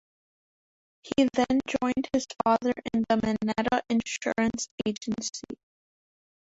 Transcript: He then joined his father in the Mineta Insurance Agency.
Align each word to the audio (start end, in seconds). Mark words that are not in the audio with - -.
He 1.03 1.27
then 1.33 1.59
joined 1.79 2.09
his 2.11 2.25
father 2.43 2.73
in 2.91 3.03
the 3.07 3.17
Mineta 3.17 3.81
Insurance 3.87 4.67
Agency. 4.83 5.43